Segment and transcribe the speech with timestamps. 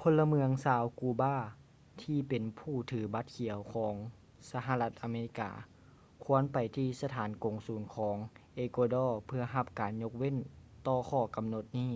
[0.00, 1.34] ພົນລະເມືອງຊາວ ກູບາ
[2.02, 3.94] ທີ່ເປັນຜູ້ຖືບັດຂຽວຂອງ
[4.50, 5.50] ສະຫະລັດອາເມລິກາ
[6.24, 8.16] ຄວນໄປທີ່ສະຖານກົງສູນຂອງ
[8.54, 10.36] ເອກົວດໍ ເພື່ອຮັບການຍົກເວັ້ນ
[10.86, 11.92] ຕໍ່ຂໍ້ກຳນົດນີ້